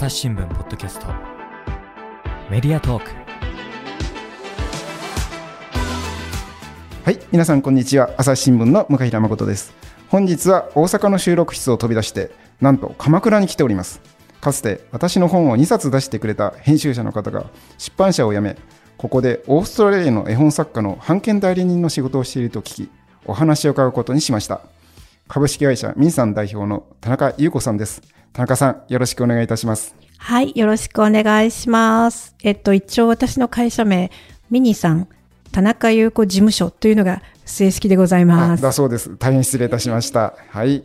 [0.00, 1.08] 朝日新聞ポッドキャスト。
[2.50, 3.10] メディアトーク。
[7.04, 8.08] はい皆さんこんにちは。
[8.16, 9.74] 朝日新聞の向平誠です。
[10.08, 12.30] 本日は大阪の収録室を飛び出して
[12.62, 14.00] なんと鎌倉に来ております。
[14.40, 18.56] かつて私の本を2冊出してくれた編集者の方が出版社を辞め
[18.96, 22.90] ここでオーストラリアの絵本作家の版権代理人の仕事をしていると聞き
[23.26, 24.62] お話を伺うことにしました。
[25.32, 28.02] 株式会社ミンさん代表の田中優子さんです。
[28.32, 29.94] 田中さんよろしくお願いいたします。
[30.18, 32.34] はい、よろしくお願いします。
[32.42, 34.10] えっと、一応私の会社名、
[34.50, 35.06] ミニさん、
[35.52, 38.60] 田中優子事務所というのが正式でございます。
[38.60, 39.16] あだそうです。
[39.18, 40.34] 大変失礼いたしました。
[40.48, 40.82] はい。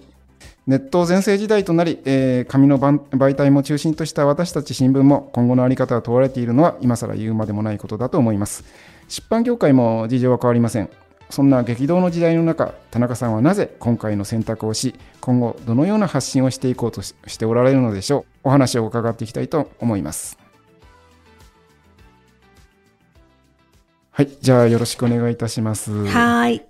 [0.68, 8.64] ネット全盛時代となり、えー紙の版媒体も中心とした私たち新聞も今後の在り方が問われているのは今更言うまでもないことだと思います。
[9.08, 10.90] 出版業界も事情は変わりません
[11.30, 18.26] そんな激動の時代の中田中さんはなぜ今回の選択をし今後どのような発信をしていこうとししておられるのでしょう？
[18.46, 20.38] お話を伺っていきたいと思います。
[24.12, 26.08] はいじゃあよろしくお願いいたします。
[26.08, 26.66] はい。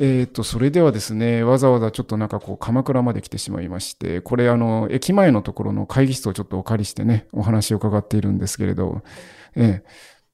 [0.00, 9.02] えー、とそれではですね、わざわざちょっとなんかこう、鎌倉まで来てしまいまして、これ、あの、駅前のところの会議室をちょっとお借りしてね、お話を伺っているんですけれど、
[9.56, 9.88] ええ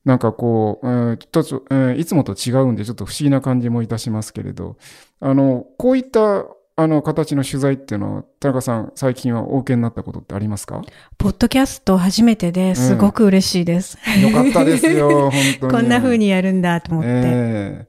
[0.05, 4.77] なんかこう、えーと、えーいつもと違うんで、ちょっと不思議な感じもいたしますけれど、
[5.21, 6.45] あの、こういった、
[6.77, 10.83] あの、形の取材っていうのは、田中さん、最近はお受けになったことってありますか？
[11.17, 13.97] ポッドキャスト初めてですごく嬉しいです。
[14.21, 15.73] よかったですよ、本当に。
[15.73, 17.09] こんな風にやるんだと思って。
[17.11, 17.87] え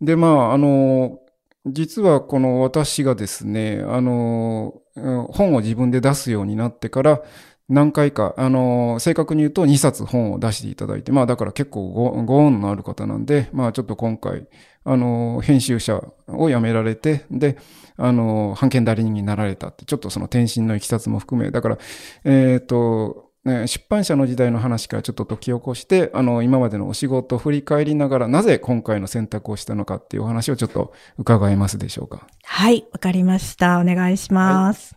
[0.00, 1.20] で、まあ、あの、
[1.66, 7.22] 実はこの私がですね、あの、うん本を自分で出すようになってから、
[7.68, 14.46] 何回か、あの、正確に言うと2冊本を出していただいて、まあだから結構ごご恩のある方なんで、まあちょっと今回、
[14.84, 17.58] あの、編集者を辞められて、で、
[17.96, 21.78] あの、版権代理人になられたって、ちょっとその転身のいきさつも含め、だから、
[22.24, 32.26] えっ、と、ね、出版社の時代の話からちょっと解き起こして、あの、今までのお仕事を振り返りながら、なぜ今回の選択をしたのかっていうお話をちょっと伺えますでしょうか？
[32.44, 33.80] はい、わかりました。
[33.80, 34.96] お願いします。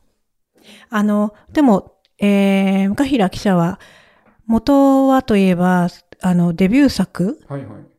[0.90, 3.80] あの、でも、えー、向平記者は、
[4.46, 5.90] 元はといえば、
[6.22, 7.90] あの、デビュー作はいはい。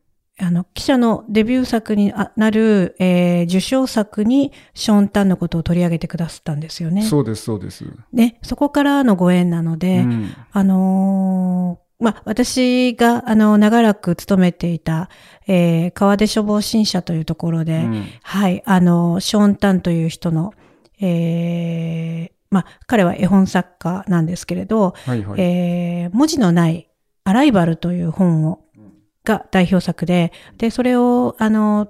[0.43, 7.03] あの、記者のデビュー作にあなる、えー受賞作にショーン・タンのことを取り上げてくださったんですよね。
[7.03, 7.85] そうです、そうです。
[8.11, 15.09] ね、そこからのご縁なので、うんあのーまあ、私が、あの、長らく勤めていた、
[15.47, 20.53] えー川出処方新社というところで、うんはい、あの、ショーン・タンという人の、
[20.99, 25.41] えーまあ、彼は絵本作家なんですけれど、はいはい。
[25.41, 26.89] えー文字のない
[27.23, 28.59] アライバルという本を、
[29.23, 31.87] が代表作で、で、それを、あの、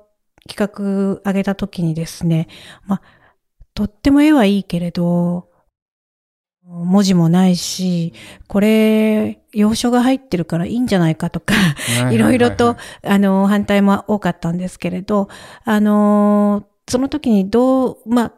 [0.47, 2.47] 企画上げた時にですね、
[2.85, 3.01] まあ、
[3.73, 5.49] とっても絵はいいけれど、
[6.63, 8.13] 文字もないし、
[8.47, 11.53] これ、要所が入ってるからいいんじゃないかとか、
[12.11, 15.27] いろいろと、あの、反対も多かったんですけれど、
[15.65, 18.33] あの、その時にどう、まあ、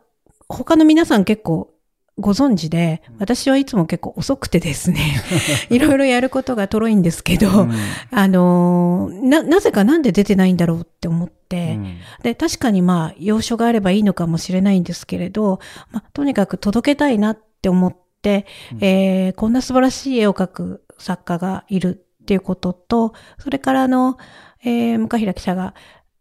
[0.48, 1.73] 他の皆さん結構
[2.19, 5.00] ご存知で、私はいつも結構遅くてですね、
[5.72, 7.74] いろいろやることがとろいんですけど、うん。
[8.12, 11.97] あの、な、なぜかなんで出てないんだろうって思って、うん。
[12.22, 15.59] で、確かにまあ、要所があればいいのかもしれないんですけれど、
[15.91, 18.45] まあ、とにかく届けたいなって思って、
[18.80, 24.18] えーこんな素晴らしい絵を描く作家がいるっていうことと、それからあの、
[24.63, 25.74] えー、向平記者が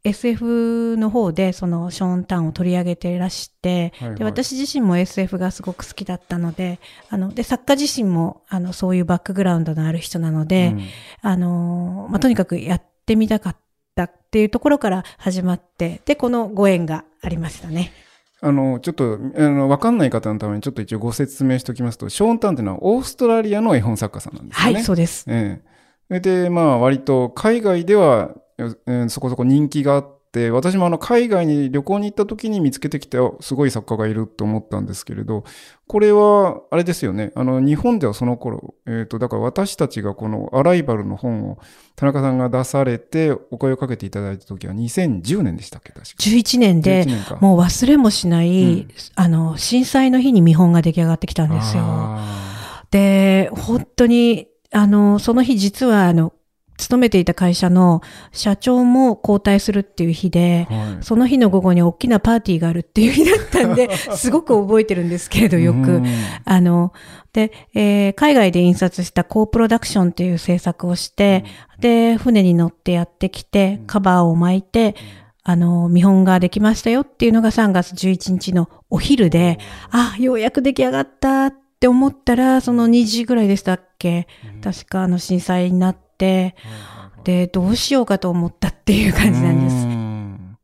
[0.05, 10.83] SF の方でそのショーン・タンを取り上げていらして、はいはいで私自身も SF がすごく好きだったので、あの、で、作家自身もあの、そういうバックグラウンドのある人なので、うん
[11.21, 13.57] あのーまあ、とにかくやってみたかっ
[13.95, 17.93] たっていうところから始まって、で、このご縁がありましたね。
[18.41, 24.75] あの、ちょっと、あの、わかんない方のためにちょっと一応ご説明しておきますと、ショーン・タンっていうのはオーストラリアの絵本作家さんなんですよね。
[24.75, 25.25] はい、そうです。
[25.29, 25.72] ええ。
[26.13, 35.45] それで、まあ、割と海外では、えーそこそこ人気があって、私もあの、海外に旅行に行った時に見つけてきて、おすごい作家がいると思ったんですけれど、
[35.87, 37.33] これは、あれですよね。
[37.35, 41.59] あの、日本ではその頃、えっ、と、だから私たちがこのアライバルの本を
[41.97, 46.09] 田中さんが出されて、お声をかけていただいた時は2010年でしたっけ確か。
[46.19, 47.39] 11年で11、年か。
[47.41, 51.83] もう忘れもしない、うんあの、震災の日に見本が出来上がってきたんですよ。
[51.87, 56.33] あで、本当に、あの、その日実は、あの、
[56.79, 58.01] 勤めていた会社の
[58.33, 61.03] 社長も交代するっていう日で、ーはい。
[61.03, 65.77] その日の午後に大きなパーティーがあるっていう日だったんで、 すごく覚えてるんですけれど、よく。
[65.77, 66.07] うん。
[66.45, 66.93] あの、
[67.33, 71.45] で、えー海外で印刷したコープロダクションっていう制作をして、
[71.79, 74.97] で、船に乗ってやってきて、カバーを巻いて、
[75.45, 79.59] あの、見本ができましたよっていうのが3月11日のお昼で、
[79.91, 84.61] あ、ようやく出来上がったっって思ったら、その2時ぐらいでしたっけ、うん。
[84.61, 87.25] 確かあの震災になって、はいはいはい。
[87.25, 89.75] で、どうしようかと思ったっていう感じなんです。
[89.75, 90.59] うん。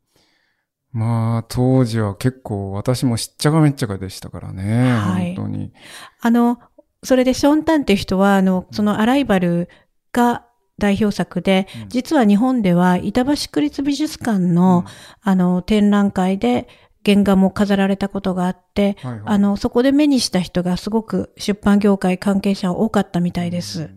[0.92, 4.92] まあ、当時は結構私もしっちゃかめっちゃかでしたからね。
[4.92, 5.34] はい。
[5.34, 5.72] 本当に。
[6.20, 6.60] あの、
[7.02, 9.68] それでショーン・タンっていう人は、あの、そのアライバル
[10.12, 10.46] が
[10.78, 11.88] 代表作で、うん。
[11.88, 14.84] 実は日本では板橋区立美術館の、
[15.20, 16.68] あの、展覧会で
[17.04, 23.90] 原画も飾られたことがあって、はいはいあの、そこで目にした人がすごく出版業界関係者は多かったみたいです。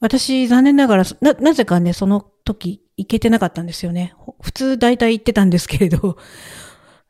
[0.00, 4.14] 私、残念ながら、な、なぜかね、その時、行けてなかったんですよね。
[4.18, 6.16] ほ普通大体行ってたんですけれど。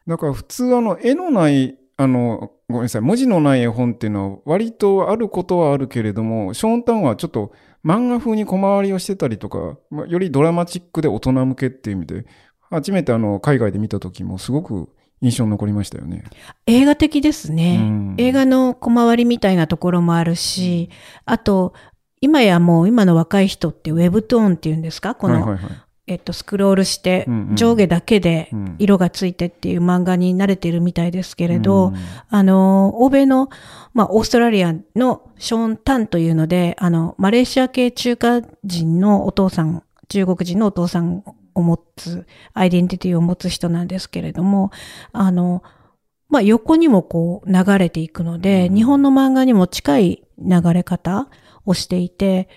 [0.06, 7.52] だから普通あの絵のない、あの、ごめんなさい、文字のない絵本っていうのは割とあることはあるけれども、ショーンタンはちょっと
[7.84, 12.26] 漫画風に小回りをしてたりとか、まあよりドラマチックで大人向けっていう意味で、
[12.70, 14.88] 初めてあの海外で見た時もすごく
[15.22, 16.25] 印象に残りましたよね。
[16.67, 17.78] 映画的ですね。
[17.81, 20.90] うん映画の小回りみたいなところもあるし、
[21.25, 21.75] あと、
[22.20, 25.14] 今やもう今の若い人ってウェブトーンっていうんですか？
[25.14, 25.72] この、はいはいはい。
[26.06, 27.25] えっと、スクロールして
[27.55, 31.96] 上下だけでうん色がついてっていう漫画に慣れてるみたいですけれど、うん
[32.28, 33.49] あの、欧米の、
[33.94, 41.23] まあ、オーストラリアのショーン・タンというので、あの、マレーシア系中華人のお父さん、中国人のお父さん
[41.55, 44.70] を持つ、アイデンティティを持つ人なんですけれども、
[45.12, 45.62] あの、
[46.29, 51.29] まあ、横にもこう流れていくので、うん日本の漫画にも近い流れ方
[51.67, 52.49] をしていて、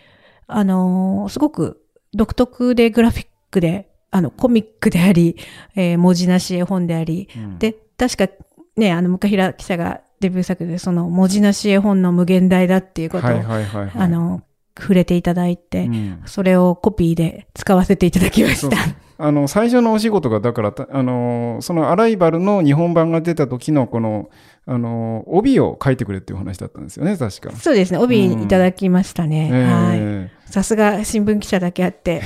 [0.47, 1.81] あの、すごく
[2.13, 5.37] 独特でグラフィックで、あの、コミックであり、
[5.75, 8.29] えー文字なし絵本であり、うんで、確か
[8.77, 14.41] ね、あの、向平記者がデビュー作で、その文字なし絵本の無限大だっていうことを、あの、
[14.79, 18.77] 触れていただいて、うんそれをコピーで使わせていただきました。
[19.17, 24.29] あの、最初のお仕事が、だから、たあの、そのアライバルの日本版が出た時のこの、
[24.65, 27.55] あの、帯を書いてくれっていうお話だったんですよね、確か。
[27.55, 29.49] そうですね、帯いただきましたね。
[29.51, 29.99] はい。
[30.01, 32.21] えさすが新聞記者だけあって、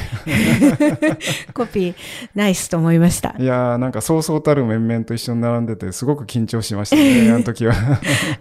[1.56, 1.96] コピー
[2.36, 3.44] ナイスと思いましたえ。
[3.44, 7.74] いやーなんかそうそうたる面々と一緒に並んでて、すごく緊張しましたね、 あの時は。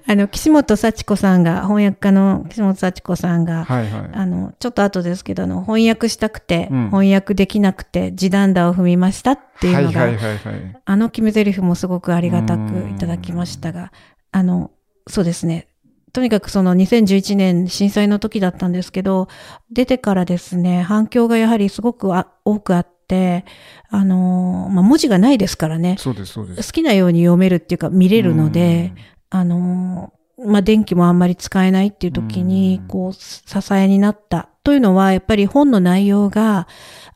[0.09, 4.11] あの、岸本幸子さんが、翻訳家の岸本幸子さんが、はいはい。
[4.13, 10.77] あの、ちょっと後ですけど、あの、翻訳したくて、うん翻訳できなくて、地団打を踏みましたっていうのが、はいはいはいはい。
[10.85, 12.61] あの決め台詞もすごくありがたく
[12.91, 13.93] いただきましたが、
[14.33, 14.73] あの、
[15.07, 15.69] そうですね。
[16.17, 19.29] とにかくその2011年震災の時だったんですけど、
[19.71, 23.45] 出てからですね、反響がやはりすごくあ多くあって、
[23.91, 26.73] あの、まあ、文字がないですからね、そうですそうです。
[26.73, 28.95] 好きなように読めるっていうか見れるので、
[29.29, 34.49] あの、まあ、電気もあんまり使えないっていう時にうん、こう、支えになった。
[34.65, 36.67] というのは、やっぱり本の内容が、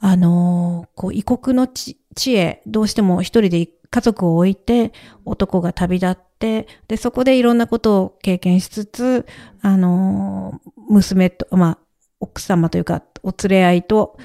[0.00, 4.92] あの、こう、異国の地地へ、どうしても一人で家族を置いて、
[5.24, 6.66] 男が旅立って、で、
[6.96, 9.26] そこでいろんなことを経験しつつ、
[9.60, 11.78] あの、娘と、まあ、
[12.18, 14.18] 奥様というか、お連れ合いと、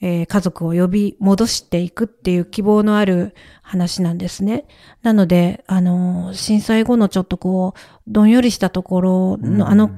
[0.00, 4.64] えー家族を呼び戻していくっていう希望のある話なんですね。
[5.02, 9.90] なので、あの、震災後のちょっとこう、どんよりしたところの、あの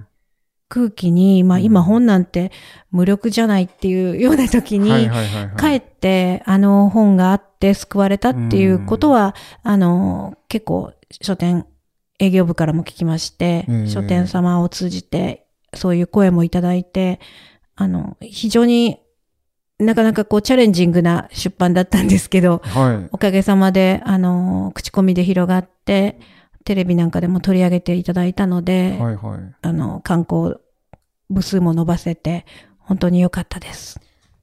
[0.73, 2.51] 空気に、まあうん今本なんて
[2.91, 5.11] 無力じゃないっていうような時に、
[5.57, 11.67] かえってあの本があって救われたっていうことは、あの、結構書店
[12.19, 17.21] 営業部からも聞きまして、ええ書店様を通じてそういう声もいただいて、
[17.77, 18.99] あの、非常に
[19.79, 23.09] なかなかこうチャレンジングな出版だったんですけど、はい。
[23.13, 26.19] おかげさまで、あの、口コミで広がって、
[26.65, 29.55] テレビなんかでも取り上げていただいたので、はいはい。
[29.61, 30.57] あの、観光
[31.33, 32.47] 部数も伸ばせて、
[32.79, 34.01] 本当に良かったです。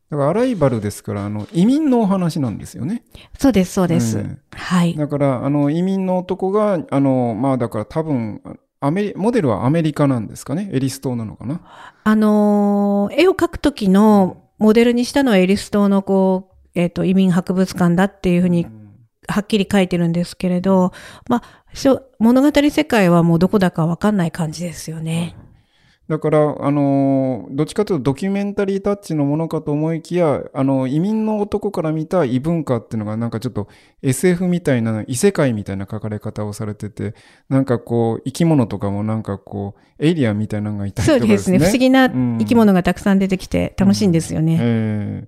[0.10, 3.04] だからアライバルですから、あの、移民のお話なんですよね。
[3.38, 4.20] そうです、そうです。
[4.20, 4.96] えはい。
[4.96, 8.42] だから、あの、移民の男が、あの、まあだから多分、
[8.80, 10.70] アメリ、モデルはアメリカなんですかね。
[10.72, 11.62] エリス島なのかな。
[12.04, 18.68] あのー絵を描くときのモデルにしたのはエリス島のこう、えっ、と、移民博物館だっていうふうに
[19.28, 20.92] はっきり書いてるんですけれど、
[21.28, 25.36] まあ、しょ物語世界はもうどこだかわかんない感じですよね。
[26.10, 33.68] だから、あのーどっちかというとドキュメンタリータッチのものかと思いきや、あの、移民の男から見た異文化っていうのがなんかちょっと
[34.02, 37.14] SF みたいな、異世界みたいな書かれ方をされてて、
[37.48, 41.60] なんかこう、生き物とかもなんかこう、エイリアンみたいなのがいたりとかそうですね。
[41.60, 44.58] 不思議な生き物がたくさん出てきて楽しいんですよね。
[44.60, 45.28] え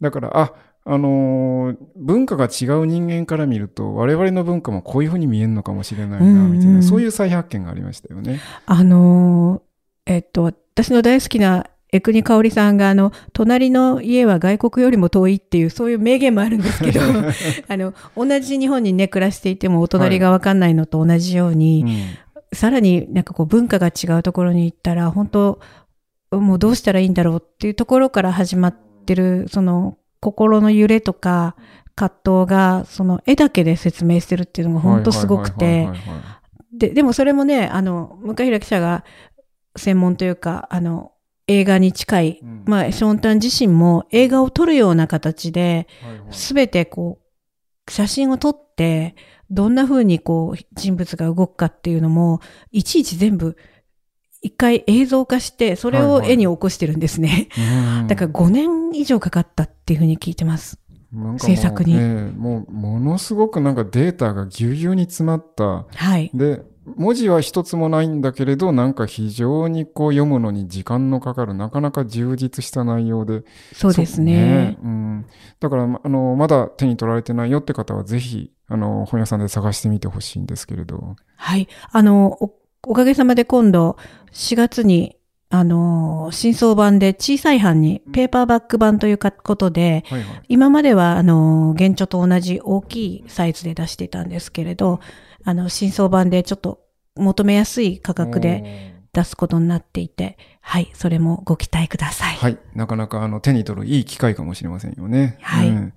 [0.00, 8.40] だから、あ、あのー文化が違う人間から見ると、我々の文化もこういうふうに見えるのかもしれないな、みたいな、うんうんそういう再発見がありましたよね。
[8.66, 9.71] あのー
[10.06, 17.00] えっと、私の大好きな江国香織さんが、あの、隣の家は外国よりも遠いっていう、そういう名言もあるんですけど、
[17.68, 21.84] あの、同じ日本にね、暮らしていても、お隣がわかんないのと同じように、
[22.52, 25.60] さらになんかこう文化が違うところに行ったら、本当
[26.30, 31.56] もうどうしたらいいんだろうっていうところから始まってる、その心の揺れとか
[31.94, 35.64] 葛藤が、その絵だけで説明してるっていうのが本当すごくて。
[35.66, 36.42] はい、はいはいはいはい
[36.72, 39.04] で、でもそれもね、あの、向平記者が
[39.76, 41.12] 専門というか、あの、
[41.46, 45.88] 映画に近い、うんまあ、ショーンタン自身も映画を撮るような形で、
[46.30, 49.16] すべてこう、写真を撮って、
[49.50, 53.56] どんな風にこう、人物が動くかっていうのも、いちいち全部、
[54.40, 57.48] 一回映像化して、それを絵に起こしてるんですね。
[57.56, 60.78] うんだから5年以上かかったっていう風に聞いてます。
[61.38, 65.86] 制作にええもう、ものすごくなんかデータがぎゅうぎゅうに詰まった。
[65.94, 66.30] はい。
[66.32, 73.44] で、文字は一つもないんだけれど、なんか非常にこう読むのに時間のかかる、なかなか充実した内容で。
[73.72, 74.76] そうですね。
[74.80, 75.26] そううん。
[75.60, 81.16] だから、まあの、まだ手に取られてないよって方は、ぜひ、あの、本屋さんで探してみてほしいんですけれど。
[81.36, 81.68] はい。
[81.92, 82.52] あの、お、
[82.88, 83.96] おかげさまで今度、
[84.32, 85.16] 4月に、
[85.50, 90.42] あの、新装版で小さい版に、ペーパーバック版というかことで、はいはい。
[90.48, 95.00] 今までは、あの、原著と同じ大きいサイズで出していたんですけれど、
[95.44, 96.80] あの、新装版でちょっと
[97.16, 102.36] 求めやすい価格で出すことになっていて、はい、それもご期待ください。
[102.36, 102.58] はい。
[102.74, 105.38] なかなかあの手に取るいい機会かもしれませんよね。
[105.40, 105.92] はいうん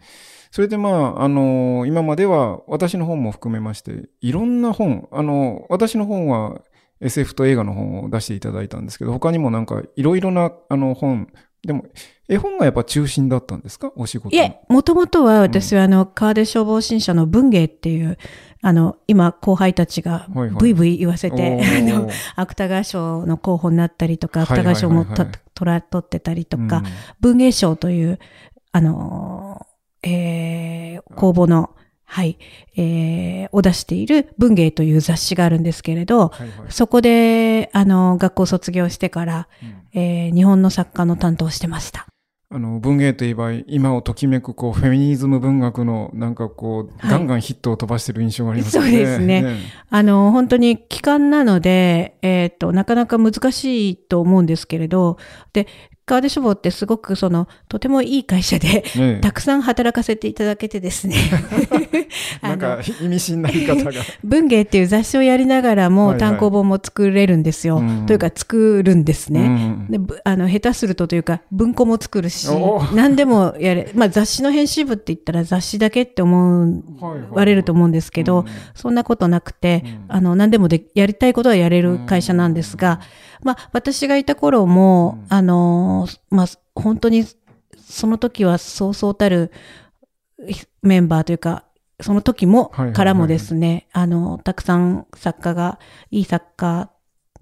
[0.52, 6.62] それでまあ、あの今までは私の本も含めまして、いろんな本、あの私の本は
[7.02, 11.28] SF と映画の本を出していただいたんですけど、他にもなんかいろいろなあの本、
[11.68, 11.84] でも
[12.30, 13.92] 絵本がやっぱ中心だったんですか？
[13.98, 18.18] お仕事のいえ、もともとは私はあの、川出消防新社の文芸っていう、
[18.66, 20.50] あの、今後輩たちがはいはい。
[20.50, 21.98] ブイブイ言わせて、おー。
[21.98, 24.74] あの、芥川賞の候補になったりとか、はいはいはいはい。
[24.74, 26.84] 芥川賞もと取ら取ってたりとか、うん
[27.20, 28.18] 文芸賞という、
[28.72, 32.40] あのー、えー、公募の、はい、
[32.76, 36.52] えー、を出している文芸という雑誌があるんですけれど、はいはい。
[36.70, 39.48] そこで、あの、学校卒業してから、
[39.94, 40.02] うん。
[40.02, 42.08] えー、日本の作家の担当をしてました。
[42.56, 47.12] あの文芸といえば今をときめくこうフェミニズム文学のなんかこう、はい。
[47.12, 48.92] ガンガンヒットを飛ばしてる印象がありますよね。
[48.92, 49.58] そうですね。
[49.90, 55.18] あの、本当に期間なので、えっ、と、なかなか難しいと思うんですけれど、
[55.52, 55.68] で、
[56.06, 58.84] 川出書房ってすごくその、とてもいい会社で、
[59.22, 61.16] たくさん働かせていただけてですね。
[62.42, 63.92] あなんのか意味深な言い方が。
[64.24, 66.14] 文芸っていう雑誌をやりながらはいはい。
[66.14, 67.78] も単行本も作れるんですよ。
[67.78, 69.42] うんというか作るんですね。
[69.42, 77.22] うんでぶあの下手するとというか文庫も作るしお何でもやれ、まあ、雑誌の編集部って言ったら雑誌だけって思うはいはい。
[77.32, 80.06] われると思うんですけど、うんそんなことなくて、うん。
[80.10, 83.00] あの何でもでやりたいことはやれる会社なんですが、
[83.44, 85.34] まあ、私がいた頃も、うん。
[85.34, 87.26] あのまあ、本当に
[87.78, 89.52] その時はそうそうたる
[90.82, 91.66] メンバーというか
[92.02, 95.80] その時もからもですね、あのたくさん作家が
[96.12, 96.92] いい作家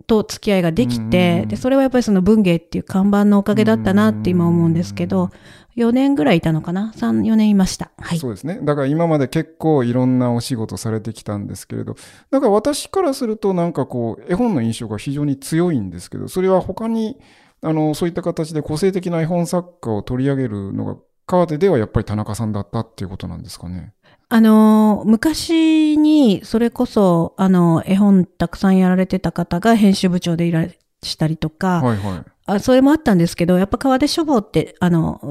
[0.05, 5.31] と付き合いができて、うんでそれはやっぱりその文芸っていう看板のおかげだったなって今思うんですけど、
[5.75, 7.91] 4年ぐらいいたのかな ?3、4年いました。
[7.97, 8.19] はい。
[8.19, 8.59] そうですね。
[8.61, 11.95] だから今まで結構いろんなお仕事されてきたんですけれど、
[12.31, 17.17] だから私からするとなんかこう、絵本の印象が非常に強いんですけど、それは他に、
[17.61, 23.93] あの、そういった形で個性的な絵本作家を取り上げるのが、川手ではやっぱり田中さんだったっていうことなんですかね？
[24.29, 30.67] あのー、昔に、それこそ、あの、絵本たくさんやられてた方が編集部長でいら
[31.03, 32.23] したりとか、はいはい。
[32.45, 35.21] あそれもあったんですけど、やっぱ川出書房って、あの、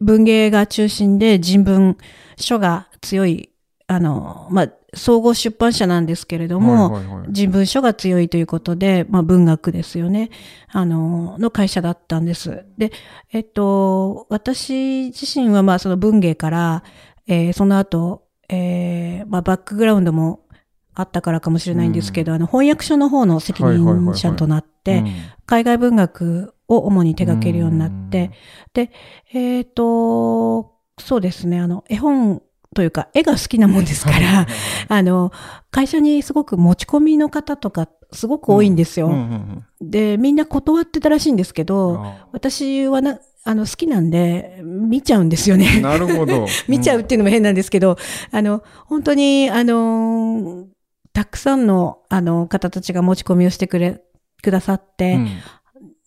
[0.00, 1.96] 文芸が中心で人文
[2.36, 3.50] 書が強い、
[3.86, 10.30] あの、まあ、総合出版社なんですけれども、はいはいはい人文書が強いということで、まあ文学ですよね。
[10.68, 12.64] あの、の会社だったんです。
[12.78, 12.92] で、
[13.32, 16.84] えっと、私自身はまあその文芸から、
[17.26, 20.46] えーその後、えーまあバックグラウンドも
[20.94, 25.12] あったからかもしれないんですけど、あの翻訳書の方の責任者となって、うん
[25.46, 28.30] 海外文学を主に手掛けるようになって、
[28.72, 28.90] で、
[29.32, 32.42] えっ、と、そうですね、あの、絵本
[32.74, 34.46] というか、絵が好きなもんですから、
[34.88, 35.32] あの、
[35.70, 39.06] 会社にすごく持ち込みの方とか、すごく多いんですよ。
[39.06, 45.80] うんうんで、みんな断ってたらしいんですけうんど、あ私はな、あの、好きなんで、見ちゃうんですよね。
[45.82, 46.46] なるほど。
[46.68, 47.96] 見ちゃうっていうのも変なんですけど、
[48.30, 50.64] あの、本当に、あの、
[51.12, 54.00] たくさんの、あの、方たちが持ち込みをしてくれ、
[54.42, 55.28] くださって、うん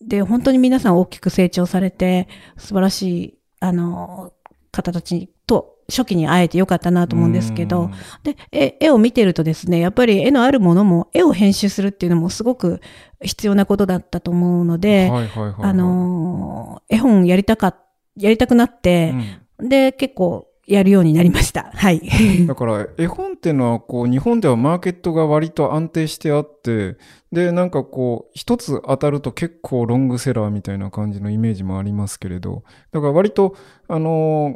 [0.07, 4.33] で、本当に皆さん大きく成長されて、素晴らしい、あの、
[4.71, 7.91] 方たちと初期に会えてよかったなと思うんですけどうん、
[8.23, 12.81] で、絵絵を見てるとですね、やっぱり絵のあるものも、絵を編集するっていうのもすごく
[13.21, 17.77] 必要なことだったと思うので、あの、絵本やりたか、
[18.15, 19.13] やりたくなって、
[19.59, 21.71] で、結構やるようになりました。
[21.73, 22.01] はい。
[22.45, 26.97] だから絵本っていうのはこう日本ではマーケットが割と安定してあって
[27.31, 33.55] でなんかこう一つ当たると結構ロングセラーみたいな感じのイメージもありますけれどだから割と
[33.87, 34.55] あの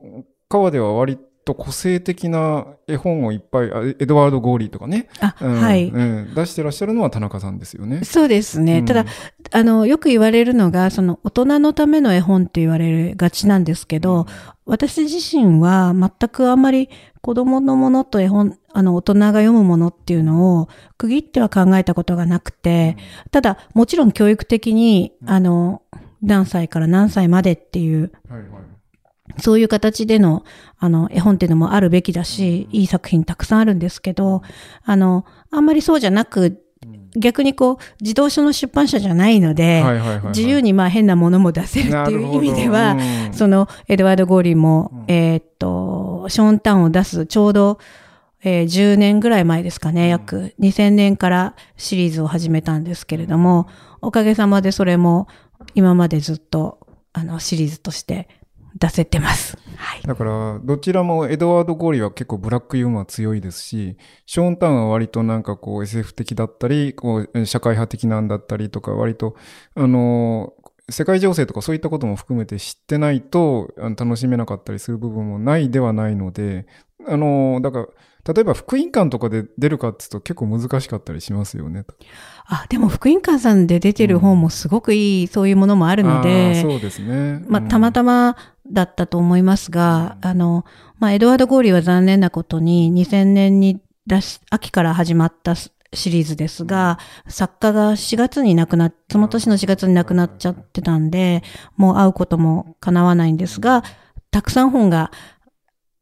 [0.49, 5.85] 川では割と個性的な絵本をいっぱいあエドワード・ゴーリーとかね、あ、うんはい。
[5.89, 8.03] うん出してらっしゃるのは田中さんですよね。
[8.03, 8.79] そうですね。
[8.79, 8.85] うん。
[8.85, 9.05] ただ、
[9.51, 14.27] あの、よく言われるのが、その、大人のための絵本って言われがちなんですけど、
[14.65, 16.89] 私自身は全くあんまり
[17.21, 22.97] 子供のものと絵本、あの、大人が読むものっていうのを区切っては考えたことがなくて、
[23.31, 25.81] ただ、もちろん教育的に、あの、
[26.21, 28.70] 何歳から何歳までっていう、はいはい
[29.37, 30.43] そういう形での、
[30.77, 34.41] あの、絵本っていうのもあるべきだし、いい作品たくさんあるんですけど、
[34.83, 36.61] あの、あんまりそうじゃなく、
[37.15, 40.27] 逆にこう、自動書の出版社じゃないので、はいはいはいはい。
[40.29, 42.97] 自由にまあ変なものも出せるっていう意味では、
[43.31, 45.03] そのエドワード・ゴーリーも、うん。
[45.07, 47.79] えーっと、ショーンタンを出すちょうど、
[48.43, 53.67] えー10年ぐらい前ですかね、約2000年からシリーズを始めたんですけれども、
[54.01, 55.27] おかげさまでそれも
[55.75, 56.79] 今までずっと
[57.13, 58.27] あのシリーズとして
[58.77, 59.57] 出せてます。
[59.75, 60.01] はい。
[60.03, 69.35] だから、どちらもエドワード・ゴーリーは結構ブラックユーモア強いですし、ショーン・タウンは割となんかこう SF 的だったり、こう社会派的なんだったりとか、割と、
[69.75, 76.67] あのー世界情勢とかそういったことも含めて知ってないと楽しめなかったりする部分もないではないので、
[77.07, 77.87] あのーだから、
[78.33, 81.85] 例えば福音館とかで出るかっていうと結構難しかったりしますよね。
[82.45, 87.43] あ、でも福音館さんで出てる本もすごくいい、そういうものもあるので、そうですね。
[87.47, 88.35] まあ、たまたま
[88.69, 90.65] だったと思いますが、あの、
[90.99, 95.71] まあ、エドワード・ゴーリーは残念なことに2000年に出し、秋から始まったシ
[96.09, 101.43] リーズですが、作家が4月に亡くなっ、その年の4月に亡くなっちゃってたんで、
[101.75, 103.83] もう会うことも叶わないんですが、
[104.29, 105.11] たくさん本が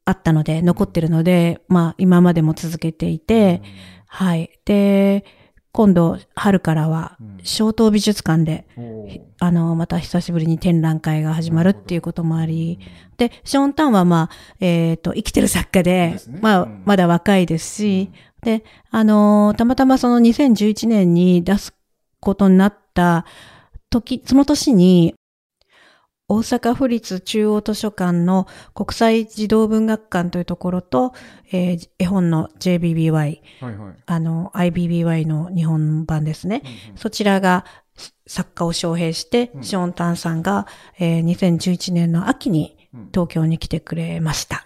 [0.06, 3.62] あったので、残ってるので、まあ、今までも続けていて、
[4.08, 4.52] はい。
[4.66, 5.24] で、
[5.72, 8.66] 今度、春からは、小東美術館で、
[9.40, 12.80] あの、また久しぶりに展覧会が始まるっていうこともあり、
[13.18, 16.40] で、ショーン・タンはまあ、えっ、と、生きてる作家で、ね。
[16.42, 16.82] まあ、うん。
[16.86, 21.74] まだ若いですし、で、あのーたまたまその2011年に出す
[22.20, 23.26] ことになった
[23.90, 25.14] 時、その年に、
[26.30, 31.14] 大阪府立中央図書館の国際児童文学館というところと、
[31.52, 33.42] えー絵本の JBBY、はい
[33.76, 33.94] はい。
[34.06, 36.62] あの、IBBY の日本版ですね。
[36.96, 37.66] そちらが
[38.28, 40.68] 作家を招聘して、うんショーン・タンさんが、
[41.00, 44.66] えー2011年の秋にうん東京に来てくれました。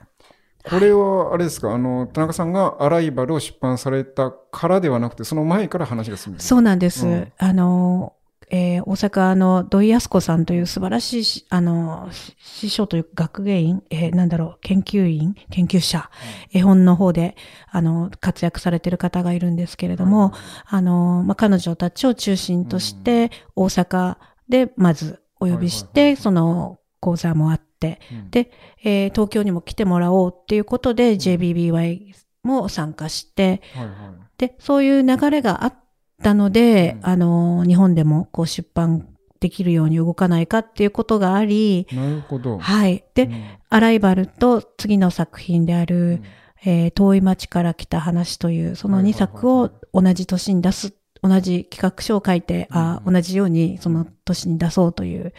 [0.69, 7.05] これは、あれですか、あの、田中さんがアライバルを出版されたからではなくて、その前から話が進むんでそうなんです。
[7.05, 8.13] うんあの、
[8.49, 16.09] えー大阪の土井康子さんという素晴らしいし、あの、し師匠というか学芸員、えーなんだろう、研究員、研究者、
[16.53, 17.35] 絵本の方で、
[17.71, 20.33] あの、活躍されている方がいるんですけれども、
[20.65, 24.17] あの、まあ、彼女たちを中心として、大阪
[24.49, 28.29] でまずお呼びして、その講座もあって、うん。
[28.29, 28.51] で
[28.83, 33.93] えー東京にも来てもらおうっていうことで JBBY も参加して、はいはい。
[34.37, 35.73] で、そういう流れがあっ
[36.21, 39.07] たので、うんあの、日本でもこう出版
[39.39, 42.57] できるように動かないかっていうことがあり、なるほど。
[42.59, 43.03] はい。
[43.13, 46.23] で、うんアライバルと次の作品である、うん
[46.65, 55.33] えー遠い町から来た話という、その2作を同じ年に出す、同じ企画書を書いて、あうん同じようにその年に出そうという、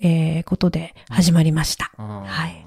[0.00, 1.92] えーことで始まりました。
[1.96, 2.66] はい。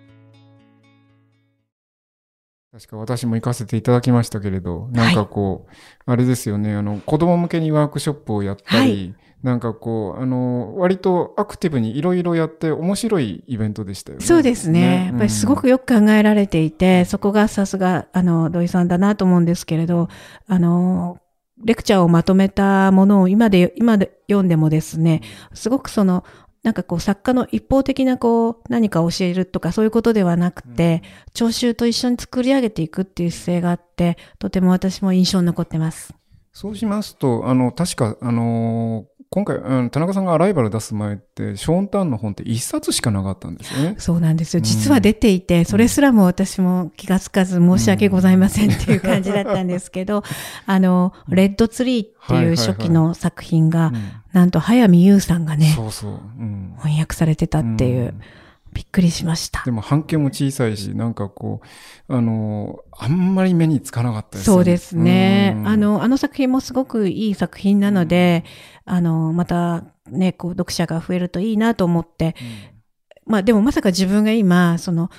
[2.71, 5.73] 確か私も行かせていただきましたけれど、なんかこう、
[6.05, 14.25] あれですよね、あの、子供向けにワークショップをやったり、なんかこう、あの、割とアクティブにいろいろやって面白いイベントでしたよね。
[14.25, 15.07] そうですね。
[15.07, 20.07] やっぱりすごくよく考えられていて、そこがさすが、あの、土井さんだなと思うんですけれど、
[20.47, 21.17] あの、
[21.63, 25.21] レクチャーをまとめたものを今で、今で読んでもですね、
[25.53, 26.23] すごくその、
[26.63, 31.01] なんかこう作家の一方的なこう何か教えるとかそういうことではなくて、
[31.33, 36.13] 聴衆と一緒に作り上げていくっていう姿勢があって、とても私も印象に残ってます。
[36.53, 43.95] そうしますと、あの、確か、あの今回、うん、田中さんがアライバル出す前って、ショーン・ターンの本って一冊しかなかったんですよね。
[43.97, 44.57] そうなんですよ。
[44.57, 50.23] うん実は出ていて、それすらも私も気がつかず申し訳ございませんっていう感じだったんですけど、
[50.67, 53.95] あの、レッドツリーっていう初期の作品が、うん
[54.33, 56.11] なんと早見優さんがね、そうそう。
[56.11, 58.21] うん翻訳されてたっていう、ん
[58.73, 59.71] びっくりしましたで。
[59.71, 61.61] も半径も小さいし、なんかこ
[62.07, 64.57] う、あのーあんまり目につかなかったですよね。
[64.57, 65.53] そうですね。
[65.57, 68.43] うんあ、の、あの作品もすごくいい作品なので、
[68.85, 72.35] あの、またね、こう、読者が増えるといいなと思って、
[73.25, 75.09] まあでもまさか自分が今、その、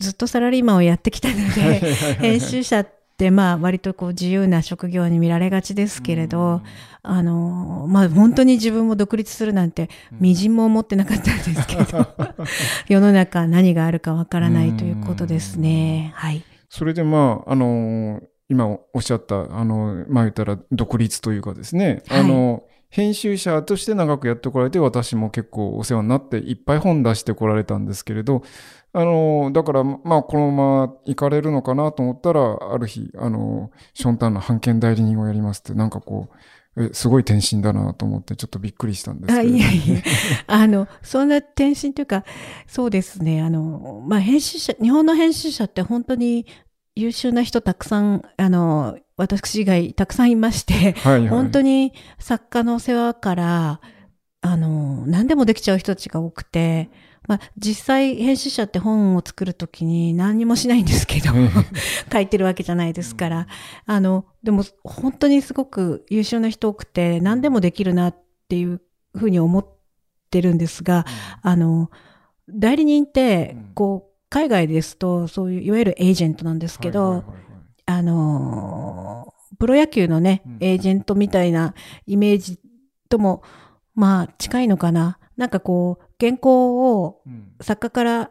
[0.00, 2.99] ずっとサラリーマンをやってきたので、編集者って
[3.30, 6.62] まあ割とこう自由な職業に見られがちですけれど、
[7.02, 12.06] あの、まあ本当に自分も独立するなんて、みじんも思ってなかったんですけど、
[12.88, 16.12] 世の中何があるかわからないということですね。
[16.14, 16.42] はい。
[16.68, 22.20] それでまあ、あのー今おっしゃった、あの、まあ言ったら独立というかですね、はい。
[22.20, 28.42] あの、編集者として長くやってこられて、私も結構お世話になっていっぱい本出してこられたんですけれど、
[28.92, 36.28] あの、だから、まあ、このまま行かれるのかなと思ったら、ある日、あの、ショーンターンの版権代理人をやりますって、なんかこ
[36.76, 39.56] う、えすごい転身だなと思って、ちょっとびっくりしたんですあけど。
[39.56, 40.02] いやいや、
[40.46, 42.24] あの、そんな転身というか、
[42.66, 46.46] そうですね、あの、まあ、編集者、日本の編集者って本当に
[46.94, 51.28] 優秀な人たくさん、あの、私以外たくさんいまして、はいはい。
[51.28, 53.80] 本当に作家の世話から、
[54.40, 56.88] あの、何でもできちゃう人たちが多くて、
[57.28, 61.30] まあ、実際編集者って本を作るときに何にもしないんですけど、
[62.12, 63.46] 書いてるわけじゃないですから、
[63.86, 68.16] あの、でも本当にすごく優秀な人多くて、何でもできるなっ
[68.48, 68.80] ていう
[69.14, 69.66] ふうに思っ
[70.30, 71.04] てるんですが、
[71.42, 71.90] あの、
[72.48, 77.40] 代理人ってうん、こう、海外ですと、そういう、いわゆるエージェントなんですけど、はいはいはいはい。
[77.86, 81.74] あのープロ野球のねうん、エージェントみたいな
[82.06, 82.58] イメージ
[83.10, 83.42] とも、
[83.94, 85.18] まあ、近いのかな。
[85.40, 87.54] なんかこう、原稿をうん。
[87.62, 88.30] 作家から、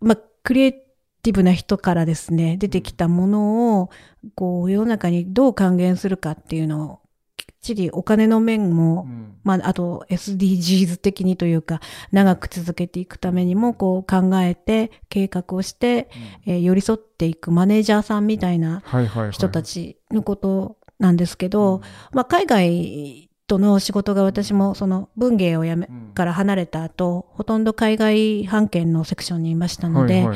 [0.00, 3.90] まあ、クリエイティブな人からですね、出てきたものを、
[4.34, 6.98] こう、世の中にどう還元するかっていうのを、
[7.36, 9.36] きっちりお金の面も、うん。
[9.44, 11.78] まあ、あと SDGs 的にというか、
[12.10, 16.10] 長く続けていくためにも、こう考えて、計画をして、
[16.46, 18.82] えー寄り添っていくマネージャーさんみたいな。
[19.30, 21.80] 人たちのことなんですけど、
[22.12, 26.12] まあ、海外との仕事が私もその文芸をやめ、うん。
[26.14, 30.32] から離れた後、ほとんど海外版権のセクションにいましたので、ま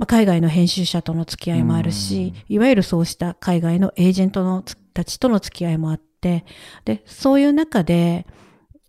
[0.00, 6.44] あ、海外の編集者との付き合いもあるし、いわゆるそうした海外のエージェントのつたちとの付き合いもあって、
[6.84, 8.26] で、そういう中で、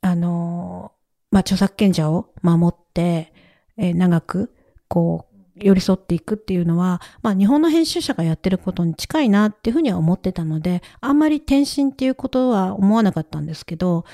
[0.02, 3.34] あのーまあ、著作権者を守って、
[3.78, 4.54] えー長く、
[4.88, 5.29] こう、
[5.62, 14.06] 寄り添っていくっていうのは、まあ、日本の編集者がやってることに近いなっていうふうには思ってたので、あんまり転身っていうことは思わなかったんですけど、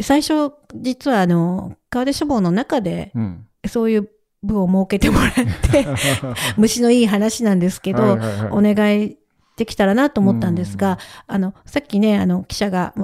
[0.00, 3.46] 最初、実はあの、川出書房の中で、うん。
[3.68, 4.10] そういう
[4.42, 5.32] 部を設けてもらっ
[5.70, 5.86] て、
[6.56, 9.16] 虫のいい話なんですけど、はいはいはいお願い
[9.56, 12.94] できたらなと思ったんですが、あの、さっきね、あの、記者が、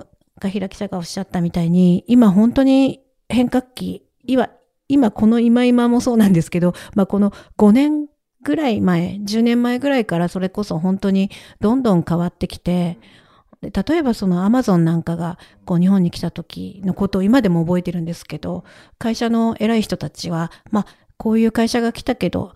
[0.40, 4.48] かひら記者がおっしゃったみたいに、今本当に変革期、今、
[4.88, 8.06] 今この今今もそうなんですけど、まあこの5年
[8.42, 12.98] ぐらい前、10年前ぐらいからそれこそ本当にどんどん変わってきて、
[13.62, 18.64] 例えばそのアマゾンなんかがこう日本に来た時のことを今でも覚えてるんですけど、
[18.98, 22.52] 会社の偉い人たちは、まあこういう会社が来たけど、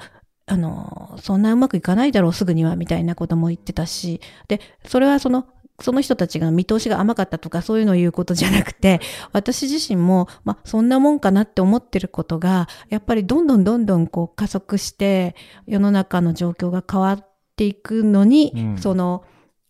[0.47, 5.47] あの、そんなうまくいかないだろう、すぐには、みたいなことも言ってたし、で、それはその、
[5.81, 9.01] その人たちが見通しが甘かったとかそういうのを言うことじゃなくて、
[9.33, 15.35] 私自身も、まあ、そんなもんかなって思ってることが、やっぱりどんどんどんどんこう加速して、
[15.67, 19.25] 世の中の状況が変わっていくのに、うんその、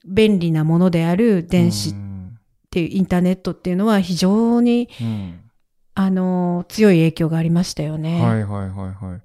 [0.04, 2.12] 便利なものである電子っうん
[2.72, 5.38] ていうインターネットっていうのは非常に、うん
[5.94, 8.20] あの、強い影響がありましたよね。
[8.22, 9.22] はいはいはいはい。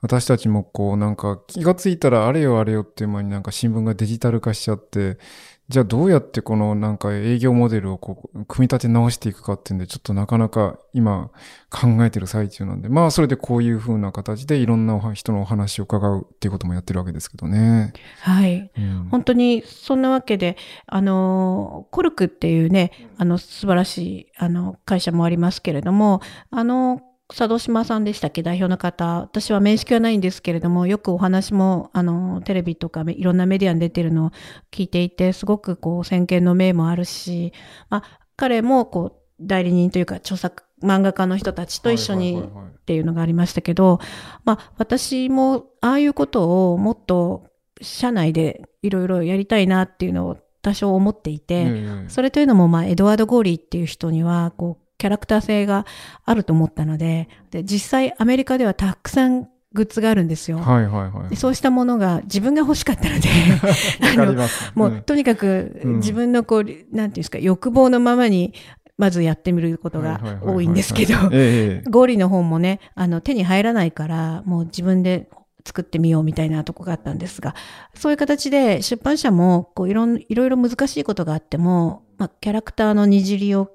[0.00, 5.18] 私たちもこうなんか気がついたらあれよあれよっていう間になんか新聞がデジタル化しちゃって、
[5.68, 11.30] じゃあどうやってこのなんか営業モデルをこう組み立て直していくかっていうんでちょっとなかなか今
[11.70, 17.92] 考えてる最中なんで、まあそれでこういう風な形でいろんな人のお話を伺うっていうこともやってるわけですけどね。
[18.20, 18.70] はい。
[18.78, 28.42] うん本当にそんなわけで、あの、コルクっていうね、あの、素晴らしい、あの、会社もありますけれども、あの、佐渡島さんでしたっけ？
[28.42, 29.20] 代表の方。
[29.20, 34.30] 私は面識はないんですけれども、よくお話も、あの、テレビとかいろんなメディアに出てるのを
[34.70, 37.52] 聞いていて、すごくこう、先見の明もあるし、
[37.90, 43.98] まあ、彼もこう、代理人というか、著作、漫画家の人たちと一緒にっていうのがありましたけど、
[44.44, 47.44] まあ私もああいうことをもっと
[47.80, 51.64] 社内でいろいろやりたいなっていうのを多少思っていて、え
[52.06, 55.86] えそれというのも、まあ、エドワード・ゴーリーっていう人には、こう、キャラクター性が
[56.24, 60.58] あると思ったので、で、実際アメリカではたくさんグッズがあるんですよ。
[60.58, 61.30] はいはいはい。
[61.30, 63.28] でそうしたものが自分が欲しかったので、
[64.18, 64.72] わかります。
[64.74, 68.54] もう、んとにかくうん自分のこう、なんていうんですか、欲望のままに、
[68.98, 75.28] まずやってみることが多いんですけど、ええゴーリーの本もね、あの、手に入らないから、もう自分で
[75.66, 77.54] 作ってみようみたいなとこがあったんですが、
[77.94, 83.70] そういう形で出版社も、こういろん、いろいろ難しいことがあっても、まあ、キャラクターのにじりを、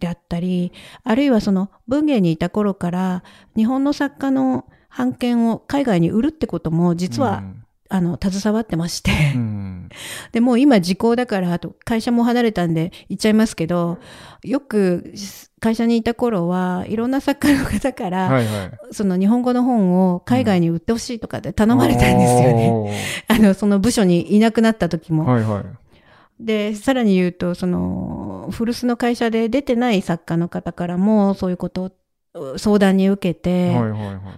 [0.00, 0.72] であったり、
[1.04, 3.22] あるいはその文芸にいた頃から、
[3.56, 4.64] 日本の作家の
[4.96, 7.44] 版権を海外に売るってことも、実は、
[7.88, 9.44] あの、携わってまして、うん、う
[9.86, 9.88] ん
[10.32, 13.98] で、もう今時効だから、あと会社も離れたんで言っちゃいますけど、
[14.42, 15.12] よく
[15.60, 18.78] 会社にいた頃はいろんな作家の方から、はいはい。
[18.92, 22.70] その日本語の本を海外に売ってほしいとかって頼まれたんですよね。
[22.70, 23.02] ね。
[23.28, 25.26] あの、その部署にいなくなった時も。
[25.26, 25.64] はいはい。
[26.40, 31.92] で、さらに言うと、その、古巣の会社で出てない作家の方からもそういうこと
[32.34, 34.32] を相談に受けて、はいはいは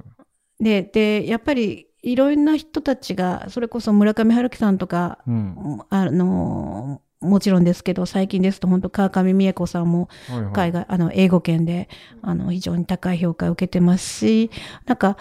[0.61, 0.65] い。
[0.65, 5.79] で、で、やっぱりいろんな人たちが、それこそ村上春樹さんとか、うん。
[5.89, 10.53] あの、もちろんですけど、最近ですと本当川上美恵子さんもはいはい。
[10.53, 11.89] 海外、あの、英語圏で、
[12.21, 14.51] あの、非常に高い評価を受けてますし、
[14.87, 15.17] なんか、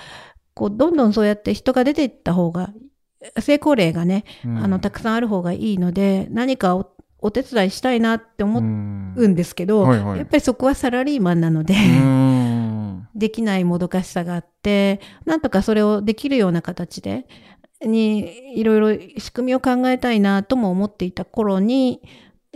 [0.55, 2.73] こう、どんどんそうやって人が出ていった方が、
[3.39, 6.91] 成功例がね、うんあの、たくさんある方がいいので、何かお
[7.23, 13.07] お手伝いしたいなって思うんですけど、はいはいやっぱりそこはサラリーマンなので、うん。
[13.13, 17.27] できないもどかしさがあって、なんとかそれをできるような形で、
[17.83, 22.01] に、いろいろ仕組みを考えたいなとも思っていた頃に、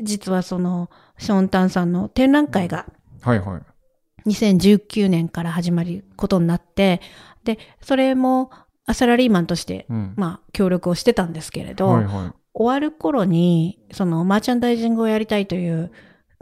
[0.02, 2.86] 実はその、ショーン・タンさんの展覧会が
[3.26, 4.30] はいはい。
[4.30, 7.02] 2019年から始まることになって、
[7.44, 8.52] で、それも
[8.94, 10.14] サラリーマンとして、うん。
[10.16, 12.34] まあ、協力をしてたんですけれど、はいはい。
[12.54, 15.92] 終わる頃に、その、マーチャンダイジングをやりたいという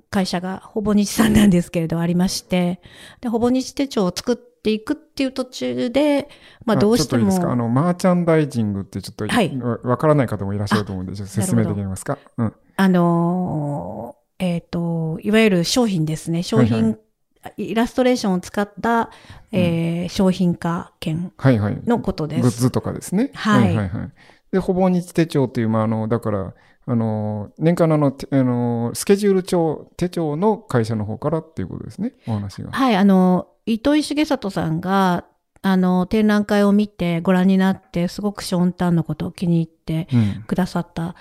[0.10, 2.82] 会社が、ほぼ日さんなんですけれど、ありまして、
[3.21, 6.29] で、ほぼ日手帳を作っていくっていう途中で、
[6.65, 7.51] まあ、どうしても、ちょっといいですか？
[7.51, 12.17] あの、マーチャンダイジングってちょっと、はいわわからない方もいらっしゃると思うんで、ちょっと説明できますか？
[12.38, 12.53] うん。
[12.75, 16.43] あのーえっ、と、いわゆる商品ですね。
[16.43, 16.97] 商品、
[17.58, 19.10] イラストレーションを使った、
[19.51, 21.82] えー商品化券はいはい。
[21.86, 22.41] のことです。
[22.41, 23.32] グッズとかですね。
[23.34, 24.12] はいはいはい。
[24.51, 26.53] で、ほぼ日手帳っていう、まあ、あの、だから、
[26.86, 32.71] あの、年間のあの、てあの、スケジュール帳、手帳の会社の方からっていうことですね、お話が。
[32.71, 35.25] はい、あの、糸井重里さんが、
[35.62, 40.43] あの、展覧会を見てご覧になって、すごくショーンタンのことを気に入ってうん。
[40.45, 41.15] くださった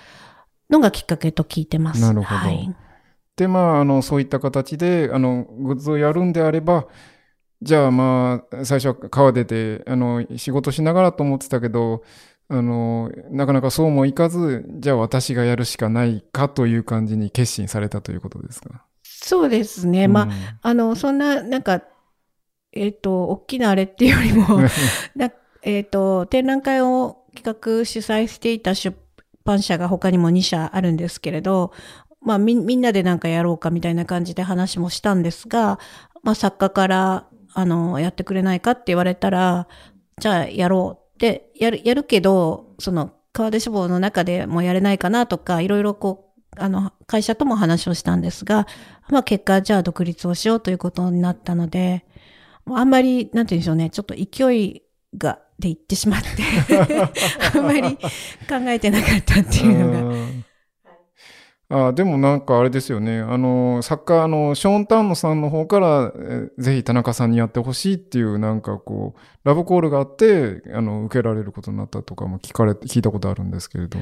[0.69, 2.01] のがきっかけと聞いてます。
[2.01, 2.75] なるほどはい。
[3.35, 6.87] で、まあ、あの、そういった形で、あの、グッズをやるんであれば、
[7.61, 12.03] じゃあまあ、最初は川出て、あの、仕事しながらと思ってたけど、
[12.49, 18.83] あの、なかなかそうもいかず、じゃあ私がやるしかないかという感じに決心されたということですか？
[19.03, 20.07] そうですね。
[20.07, 20.29] まあ、
[20.61, 21.81] あの、そんな、なんか、
[22.73, 24.59] えっ、と、大きなあれっていうよりも、
[25.15, 27.43] なえっ、と、展覧会を企
[27.79, 28.95] 画主催していた出
[29.45, 31.71] 版社が他にも2社あるんですけれど、
[32.23, 35.79] まあみみんなでなんかやろうかみたいな感じで話もしたんですが、
[36.23, 39.67] まあ作家から、あの、やってくれないかって言われたら、
[40.19, 48.67] じゃあやろうって、やる、やるけど、その、川出志望の中でもやれないかなとか、いろいろこう、あの、会社とも話をしたんですが、
[49.09, 52.05] まあ結果、じゃあ独立をしようということになったので、
[52.65, 54.81] あんまり、なんて言うんでしょうね、ちょっと勢い
[55.17, 56.27] が、で言ってしまって、
[57.57, 57.99] あんまり考
[58.67, 60.52] えてなかったっていうのが。
[61.73, 63.19] うんあでもなんかあれですよね。
[63.19, 73.97] あの、作家、あの、ショーン・タンノさんの方から、えーぜひ田中さんにやってほしいっていう、なんかこう、ラブコールがあって、あの、受けられることになったとかも聞かれ、聞いたことあるんですけれど。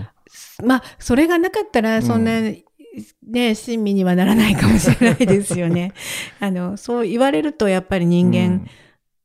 [0.64, 5.94] まあ、それがなかったら、そんな、ね、親身にはならないかもしれないですよね。
[6.42, 8.68] あの、そう言われると、やっぱり人間、うん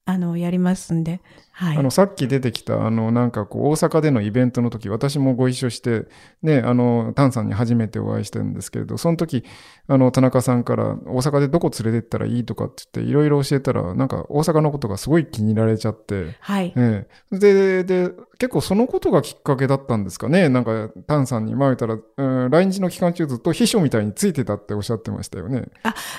[0.09, 1.21] あの、やりますんで。
[1.51, 1.77] はい。
[1.77, 6.07] あの、さっき出てきた、あの、なんかこう、大阪でのイベントの時、私もご一緒して、
[6.43, 9.43] ね、あの、タンさんに初めてお会いしたんですけれど、その時、
[9.89, 16.73] あの、田中さんから、大阪でどこ連れてったらいいとかって言って、いろいろ教えたら、なんか、大阪のことがすごい気に入られちゃって、はい。
[16.77, 20.49] ええ、で、で、結構そのことがきっかけだったんですかね。
[20.49, 25.65] なんか、タンさんに前言ったら、うん、来日の期間中ずっと秘書みたいについてたっておっしゃってましたよね。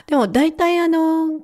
[0.07, 1.39] でも、大体あの、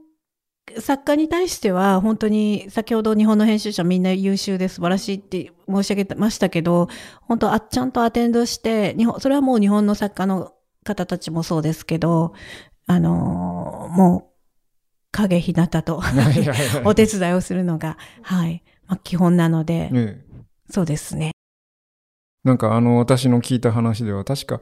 [0.79, 6.87] 作家に対しては、本当に、先ほど日本の編集者みんな優秀で素晴らしいって申し上げましたけど、
[7.21, 12.33] 本当あ、ちゃんとアテンドして、日本、それはもう日本の作家の方たちもそうですけど、
[12.85, 14.33] あのーもう、
[15.11, 16.01] 影ひなたと
[16.85, 20.33] お手伝いをするのが、はい、まあ、基本なので、ねえ
[20.69, 21.31] そうですね。
[22.43, 24.61] なんかあの、私の聞いた話では、確か、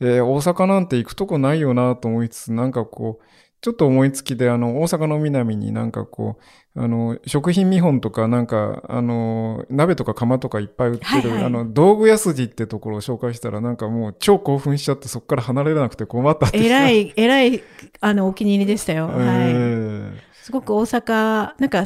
[0.00, 3.24] えー大阪なんて行くとこないよなと思いつつ、なんかこう、
[3.60, 6.38] ちょっと思いつきで、あの、大阪の南になんかこ
[6.74, 16.64] う、あの、食品見本とか、なんか、あの、鍋とか釜とかいっぱい売ってる、はいはいあの、道具屋筋ってところを紹介したら、なんかもう超興奮しちゃって、そこから離れなくて困ったって。
[16.64, 17.62] えらい、えらい、
[18.00, 19.10] あの、お気に入りでしたよ。
[19.12, 19.26] えはい。
[19.52, 21.84] ーすごく大阪、なんか、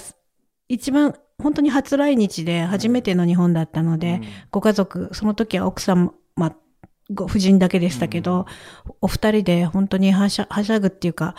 [0.69, 6.13] 一番、本当に初来日で初めての日本だったので、ご家族、その時は奥様、
[7.13, 8.47] ご夫人だけでしたけど、
[9.01, 11.35] お二人で本当にはしゃ、はしゃぐっていうか、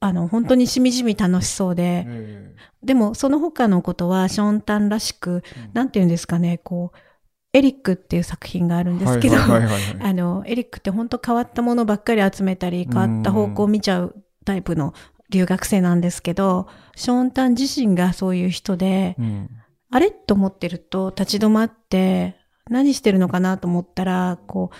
[0.00, 6.98] あの、本当にしみじみ楽しそうで、えでもその他のことはショーンタンらしく、ーなんて言うんですかね、こう、
[7.52, 9.36] エリックっていう作品があるんですけど、
[10.00, 14.94] あの、エリックって本当変わったものばっかり集めたり、変わった方向を見ちゃうタイプの
[15.30, 19.50] 留学生なんですけど、ショーンタン自身がそういう人で、うん。
[19.90, 20.10] あれ？
[20.12, 22.36] と思ってると立ち止まって、
[22.68, 24.76] 何してるのかなと思ったら、こう、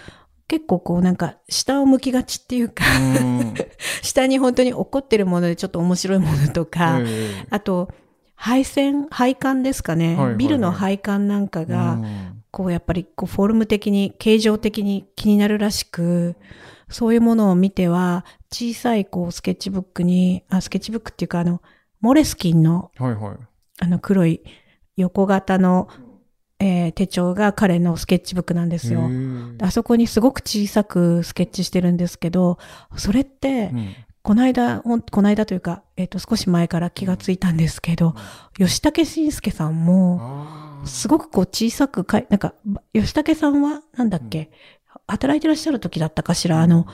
[0.50, 3.54] 結構こうなんか下を向きがちっていうか、うん
[4.02, 7.88] 下に本当に起こってるものでちょっと面白いものとか、えあと、
[8.34, 10.08] 配線、配管ですかね。
[10.08, 16.34] はいはいはいビルの配管なんかーが、うんこうやっぱりこうフォルム的に、形状的に気になるらしく、
[16.88, 21.62] そういうものを見ては、小さいこうスケッチブックに、あ、スケッチブックっていうかあの、
[22.00, 23.36] モレスキンのはいはい。
[23.82, 24.42] あの黒い
[24.96, 25.88] 横型の、
[26.60, 29.08] えー手帳が彼のスケッチブックなんですよ。
[29.60, 32.58] あそこにすごく小さくスケッチしてるんですけど、
[32.96, 33.94] それってう、ん。
[34.22, 38.14] この間、ほんこの間というか、えっ、と、少し前から気がついたんですけど、
[38.58, 40.20] 吉武慎介さんも、
[40.84, 44.50] すごくこう小さくかい、なんか、ば吉武さんは、なんだっけ、
[45.06, 46.86] 働いてらっしゃる時だったかしら、あの、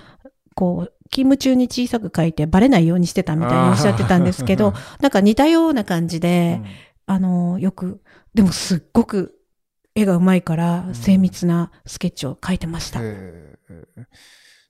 [0.54, 6.60] こう、勤務中に小さく書いてバレないようにしてたみたいにおっしゃってたんですけど、 なんか似たような感じで、
[7.06, 8.00] あの、よく、
[8.34, 9.35] でもすっごく
[9.96, 13.00] 絵がうまいからうん精密なスケッチを描いてました。
[13.02, 13.86] えー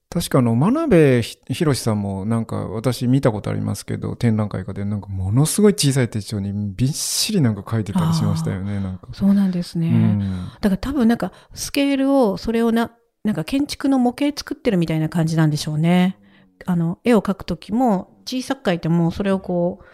[0.09, 9.09] 確かあの、真鍋ひ博さんもなんか私見たことありますけど、展覧会かでなんかものすごい小さい手帳にびっしりなんか書いてたりしましたよね、なんか。
[9.13, 9.89] そうなんですね。
[9.89, 12.93] うんだから多分なんかスケールを、それをな、
[13.25, 16.19] なんか建築の模型作ってるみたいな感じなんでしょうね。
[16.65, 19.85] あの、絵を描くときも小さく描いてもそれをこう、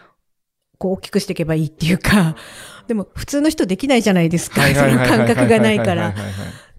[0.82, 2.34] こう大きくしていけばいいっていうか、
[2.88, 4.62] でも普通の人できないじゃないですか。
[4.74, 6.12] その感覚がないから。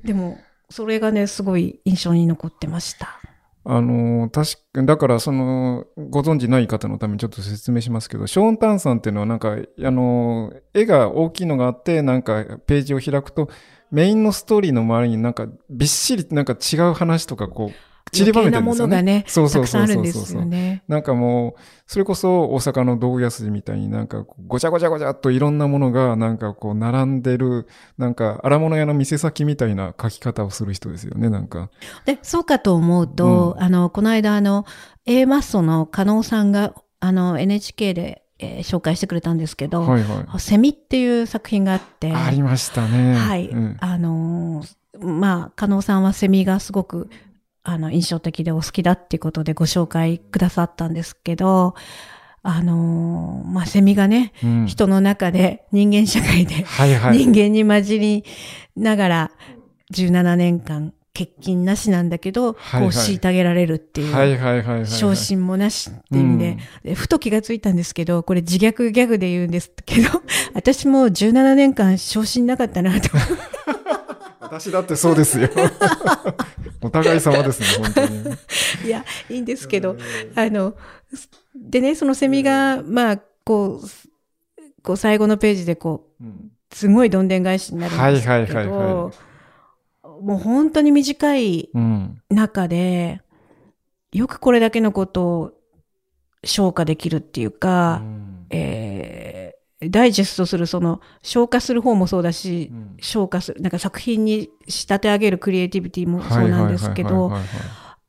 [0.03, 0.39] でも、
[0.69, 3.21] それがね、すごい印象に残ってました。
[3.65, 13.49] あのー、確か、だからその、ご存知ない方のためにちょっと説明しますけど、ショーン・タンさんっていうのはなんか、あのー、絵が大きいのがあって、なんかページを開くと、
[13.89, 18.95] メインのストーリーの周りになんかびっしりなんか違う話とかこう、散りばめてるんですよね。
[18.97, 20.83] 余計なものがね、そうそうそうそうですよね。
[20.87, 31.69] なんかもう、それこそ大阪の道具屋筋みたいになんかごちゃごちゃごちゃっといろんなものがなんかこう並んでる、なんか荒物屋の店先みたいな書き方をする人ですよね、なんか。
[32.05, 34.65] で、そうかと思うと、うんあの、この間、あの、
[35.05, 40.39] A マッソの加納さんが、あの、NHK で、えー紹介してくれたんですけど、はいはい。
[40.39, 43.15] セミっていう作品があって、ありましたね。
[43.15, 43.47] はい。
[43.49, 47.09] うんあのーまあ、加納さんはセミがすごく、
[47.63, 51.75] あの、印象的でお好きだっていうことでご紹介くださったんですけど、
[52.45, 57.17] あのーまあ、セミがね、うん人の中で、人間社会で、はいはい。
[57.17, 58.25] 人間に混じり
[58.75, 59.31] ながら、
[59.93, 64.13] 17年間、欠勤なしなんだけど、はいはいこう虐げられるっていう。
[64.13, 64.87] はいはいはいはいはい。
[64.87, 70.09] 昇進もなしっていうんで、でふと気がついたんですけど、これ自虐ギャグで言うんですけど、
[70.53, 73.09] 私も17年間昇進なかったなと。
[74.59, 75.49] 私だってそうですよ。
[76.81, 78.23] お互い様ですね、本当に。
[78.85, 79.97] いや、いいんですけど、
[80.35, 80.75] あの、
[81.55, 83.87] でね、そのセミが、まあ、こう、
[84.83, 89.11] こう最後のページでこう、うんすごいどんでん返しになるんですけど、はいはいはいは
[90.23, 92.19] もう本当に短いうん。
[92.29, 93.21] 中で、
[94.11, 95.51] よくこれだけのことを
[96.43, 99.32] 消化できるっていうか、うんえー
[99.89, 102.97] ダイジェストするその消化する方もそうだし、うん。
[102.99, 107.31] 消化する、なんか作品に仕立て上げるクリエイティビティもそうなんですけど、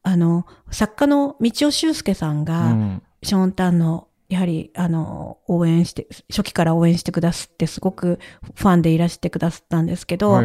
[0.03, 3.03] あの、作家の道尾修介さんはいが、はいうん。
[3.23, 8.19] ショーンタンの、やはり、あの、応援して、初期から応援してくださって、すごく
[8.55, 10.43] ファンでいらしてくださったんですけど。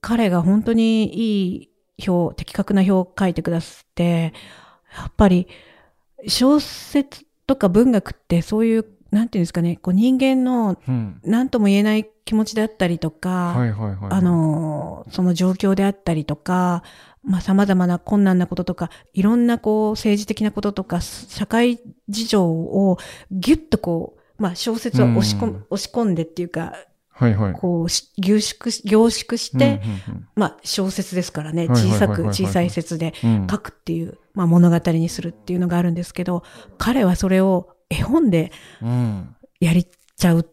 [0.00, 4.32] 彼が本当にいい表、的確な表を書いてくださって、
[4.96, 5.48] やっぱり
[6.28, 11.20] 小説とか文学ってそういう、なんていうんですかね、こう人間のうん。
[11.24, 14.10] 何とも言えない気持ちであったりとか、はいはいはい。
[14.10, 16.82] あ、の、その状況であったりとか、
[17.22, 22.98] まあ様々な困難なこととか、いろんなこう政治的なこととか、社会事情を
[23.30, 26.74] ギュッとこう、まあ小説は押し込,、うん押し込んでっていうか、
[27.16, 27.52] はいはい。
[27.54, 33.14] こうし、凝縮し、凝縮して、うんまあ、小説ですからね、小さく、小さい説で
[33.50, 36.42] 書くっていう、まあ、物語にするっていうのがあるんですけど、
[36.76, 40.44] 彼はそれを絵本でうんやりちゃうっ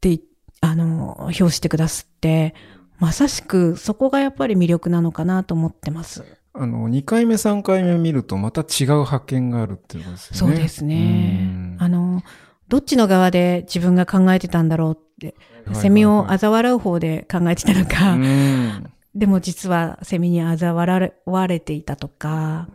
[0.00, 0.20] て、
[0.60, 2.54] あの、表してくださって、
[2.98, 6.24] まさしくそこがやっぱり魅力なのかなと思ってます。
[6.52, 10.54] あの、2回目、3回目見るとまた違う発見があるっていうことですよね。
[10.54, 11.76] そうですねうん。
[11.78, 12.22] あの、
[12.68, 15.36] どっちの側で自分が考えてたんだろうって、
[15.74, 22.68] セミを嘲笑う方で考えてたのか、うんでも実はセミに嘲笑われていたとか、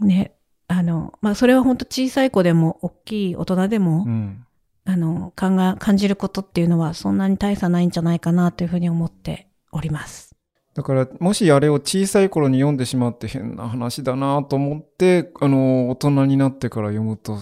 [0.00, 0.32] ね、
[0.70, 4.46] あの、まあ、それは本当小さい子でも大きい大人でも、うん
[4.84, 10.34] あの、考え、感じることっていうのはそんなに大差ないんじゃないかなというふうに思っております。
[10.74, 17.38] だから、もしあれを小さい頃に読んでしまって変な話だなと思って、あの、大人になってから読むと、あ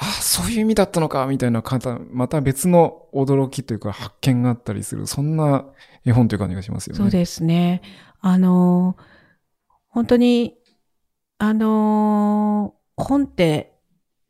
[0.00, 5.66] あ、そういう意味だったのか、みたいなかた、また別の驚きというか発見があったりする、そんな
[6.04, 6.98] 絵本という感じがしますよね。
[6.98, 7.82] そうですね。
[8.20, 8.96] あの、
[9.88, 10.57] 本当に、
[11.38, 13.72] あの、本って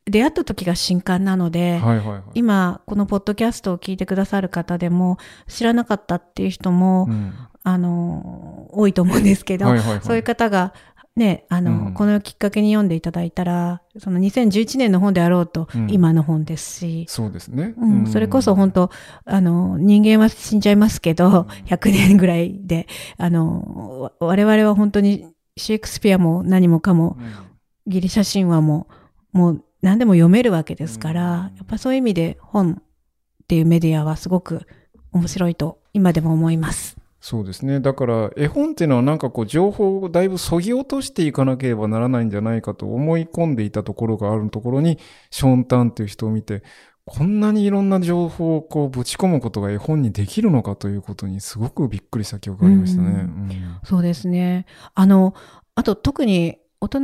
[0.05, 2.23] 出会った時が新刊なので、はいはいはい。
[2.35, 7.35] 今、このポッドキャストを聞いてくださる方でも、知らなかったっていう人も、うん。
[7.65, 10.01] あの、多いと思うんですけど、はいはいはい。
[10.03, 10.73] そういう方が、
[11.17, 11.95] ね、あの、うん。
[11.95, 15.91] このきっかけに読んでいただいたら、その2011年の本であろうと、うん。
[15.91, 17.75] 今の本ですし、そうですね。
[17.77, 18.91] うん、それこそ本当、
[19.25, 22.87] あの、人間は死んじゃいますけど、100年ぐらいで、
[23.19, 25.27] あの、わ我々は本当に
[25.59, 27.49] シェイクスピアも何もかも、うん
[27.87, 28.87] ギリシャ神話も、
[29.33, 34.67] もう何でも読めるわけですから、うんやっぱそういう意味で本っていうメディアはすごく
[35.11, 36.99] 面白いと今でも思います。
[37.21, 37.81] そうですね。
[37.81, 44.99] だから、絵本っていうのはなんかこう、情報をだいぶ削ぎ落としていかなければならないんじゃないかと思い込んでいたところがあるところに、
[45.31, 46.63] ショーンタンっていう人を見て、
[47.09, 53.09] こんなにいろんな情報をこう、ぶち込むことが絵本にできるのかということにすごくびっくりした記憶がありましたね。
[53.09, 54.67] うんうんそうですね。
[54.95, 55.35] あの、
[55.75, 57.01] あと特に大人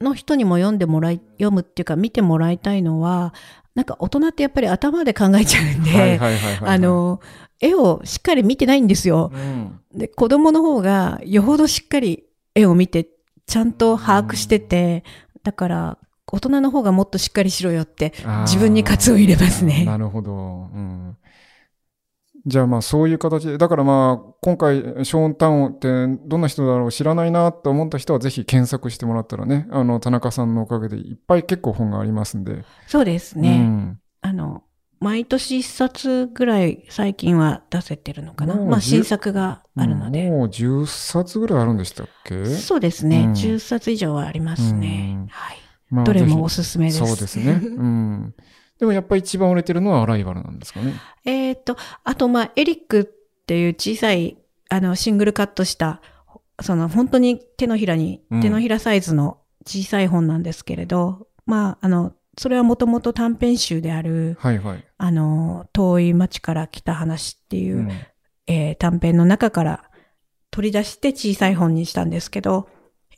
[0.00, 3.34] の人にも読んでもらい、読むっていうか見てもらいたいのは、
[3.74, 6.18] なんか大人ってやっぱり頭で考えちゃうんで。
[6.62, 7.20] あ、の、
[7.60, 9.30] 絵をしっかり見てないんですよ。
[9.34, 9.80] うん。
[9.94, 12.24] で、子供の方がよほどしっかり
[12.54, 13.08] 絵を見て、
[13.46, 15.04] ちゃんと把握してて、
[15.42, 15.98] だから、
[16.30, 18.12] 大人の方がもっとしっかりしろよって、
[18.42, 20.32] 自分に喝を入れますねなるほど。
[20.32, 20.34] う
[20.78, 21.16] ん。
[22.46, 25.88] じゃあまあそういう形で、だからまあ今回ショーン・タウンって
[26.26, 32.64] どんな人だろう知らないなと思った人はぜひ検索してもらったらね、あの田中さんのおかげでいっぱい結構本がありますんで。
[32.86, 33.48] そうですね。
[33.50, 34.62] うんあの、
[34.98, 38.54] 毎年一冊ぐらい最近は出せてるのかな。
[38.56, 40.30] まあ新作があるので。
[40.30, 42.44] もう10冊ぐらいあるんでしたっけ？
[42.46, 43.24] そうですね。
[43.26, 45.14] うん10冊以上はありますね。
[45.16, 45.45] うんはい。
[45.90, 46.98] まあどれもおすすめです。
[46.98, 47.52] そうですね。
[47.52, 48.34] うん。
[48.78, 50.94] でもやっぱり一番売れてるのはアライバルなんですかね。
[51.24, 54.36] えっと、あと、まあ、エリックっていう小さい、
[54.68, 56.02] あの、シングルカットした、
[56.60, 64.84] その、本当に手のひらに、うん手のひらサイズの小さい本なんですけれど、まあ、あの、それはもともと短編集である、はいはい。
[64.98, 67.90] あの、遠い町から来た話っていう、うん
[68.48, 69.90] えー短編の中から
[70.50, 72.68] 取り出して小さい本にしたんですけど、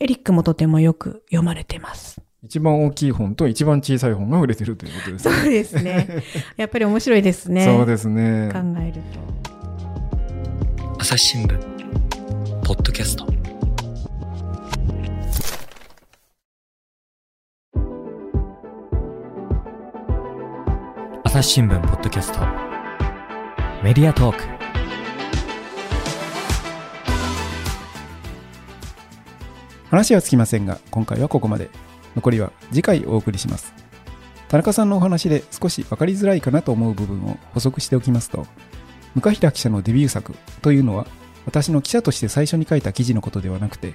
[0.01, 2.21] エリックもとてもよく読まれてます。
[2.45, 5.35] 一番大きい本と一番小さい本が売れてるということですね。
[5.35, 6.23] そうですね。
[6.57, 7.65] やっぱり面白いですね。
[7.65, 8.51] そうですね。
[8.53, 9.29] 考えると。
[11.01, 11.59] 朝日新聞
[12.65, 13.25] ポッドキャスト
[21.25, 22.41] 朝日新聞ポッドキャスト
[23.83, 24.45] メディアトーク
[29.89, 31.71] 話はつきませんが今回はここまで
[32.19, 33.73] 残りは次回お送りします。
[34.49, 38.47] 田中さんのお話で少し分かりづらいかなと思う部分を補足しておきますと
[39.15, 41.07] 向平記者のデビュー作というのは
[41.45, 43.93] 私の記者として最初に書いた記事のことではなくて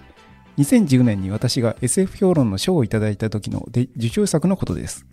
[0.60, 3.68] 2010年に私が SF 評論の賞をいただいた時の
[3.98, 5.08] 受賞作のことです。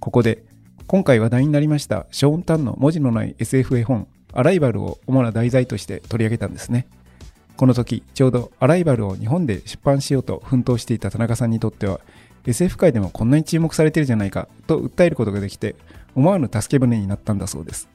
[0.00, 0.42] ここで
[0.88, 6.88] 今回話題になりましたショーン・タンの文字のない SF 絵本アライバルを主な題材として取り上げたんですね。
[7.56, 12.00] この時ちょうどアライバルを日本で出版しようと奮闘していた田中さんにとっては
[12.46, 15.76] SF 界でもこんなに注目されてるじゃないかと訴えることができて
[16.14, 17.88] 思わぬ助け舟になったんだそうです。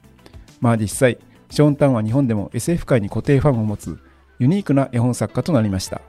[0.60, 1.18] まあ実際
[1.50, 3.98] ショーン・タンは日本でも SF 界に固定ファンを持つ
[4.38, 6.00] ユニークな絵本作家となりました。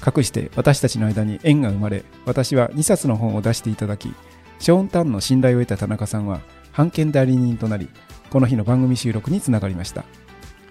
[0.00, 4.12] かくして私たちの間に縁が生まれ私は2冊の本を出していただき
[4.58, 6.40] ショーン・タンの信頼を得た田中さんは
[6.76, 7.88] 版権代理人となり
[8.30, 10.04] この日の番組収録につながりました。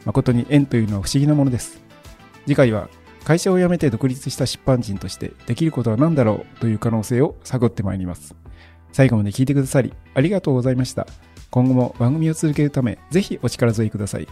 [0.06, 1.82] 誠に縁というのは不思議なものです。
[2.46, 2.90] 次回は
[3.26, 8.34] 会社を辞めて独立した出版人としてできることは何だろうという可能性を探ってまいります
[8.94, 11.06] 最後まで聞いてくださりありがとうございました
[11.56, 14.28] 今後も番組を続けるため、ぜひお力添えください。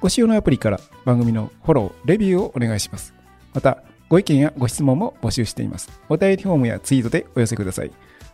[0.00, 3.14] ご使用のアプリから番組のフォロー、レビューをお願いします。
[3.52, 5.88] また、ご意見やご質問も募集しています。
[6.08, 7.92] お便りフォームやツイートでお寄せください。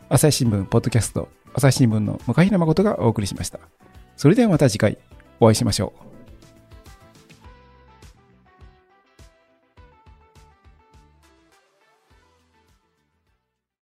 [0.08, 3.60] 朝日新聞ポッドキャスト、朝日新聞の向平誠がお送りしました。
[4.16, 4.96] それではまた次回
[5.38, 6.09] お会いしましょう。